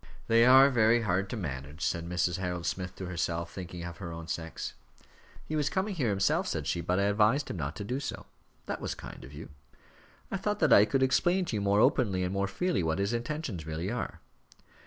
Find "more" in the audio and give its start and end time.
11.61-11.81, 12.33-12.47